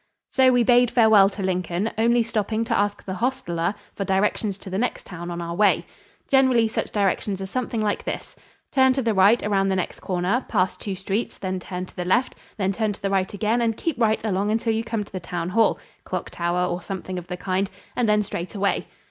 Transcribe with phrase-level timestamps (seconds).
[0.31, 4.71] So we bade farewell to Lincoln, only stopping to ask the hostler for directions to
[4.71, 5.85] the next town on our way.
[6.27, 8.35] Generally such directions are something like this:
[8.71, 12.03] "Turn to the right around the next corner, pass two streets, then turn to the
[12.03, 15.11] left, then turn to the right again and keep right along until you come to
[15.11, 18.87] the town hall" clock tower, or something of the kind "and then straight away."